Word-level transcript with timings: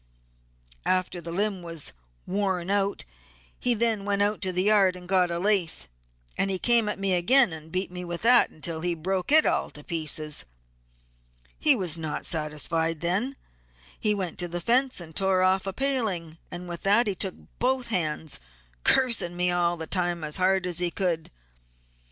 After 0.83 1.21
the 1.21 1.31
limb 1.31 1.61
was 1.61 1.93
worn 2.25 2.71
out 2.71 3.05
he 3.59 3.75
then 3.75 4.03
went 4.03 4.23
out 4.23 4.41
to 4.41 4.51
the 4.51 4.63
yard 4.63 4.95
and 4.95 5.07
got 5.07 5.29
a 5.29 5.37
lath, 5.37 5.87
and 6.39 6.49
he 6.49 6.57
come 6.57 6.89
at 6.89 6.97
me 6.97 7.13
again 7.13 7.53
and 7.53 7.71
beat 7.71 7.91
me 7.91 8.03
with 8.03 8.23
that 8.23 8.49
until 8.49 8.81
he 8.81 8.95
broke 8.95 9.31
it 9.31 9.45
all 9.45 9.69
to 9.69 9.83
pieces. 9.83 10.45
He 11.59 11.75
was 11.75 11.99
not 11.99 12.25
satisfied 12.25 13.01
then; 13.01 13.35
he 13.99 14.13
next 14.15 14.17
went 14.17 14.39
to 14.39 14.47
the 14.47 14.59
fence 14.59 14.99
and 14.99 15.15
tore 15.15 15.43
off 15.43 15.67
a 15.67 15.71
paling, 15.71 16.39
and 16.49 16.67
with 16.67 16.81
that 16.81 17.05
he 17.05 17.13
took 17.13 17.35
both 17.59 17.89
hands, 17.89 18.39
'cursing' 18.83 19.37
me 19.37 19.51
all 19.51 19.77
the 19.77 19.85
time 19.85 20.23
as 20.23 20.37
hard 20.37 20.65
as 20.65 20.79
he 20.79 20.89
could. 20.89 21.29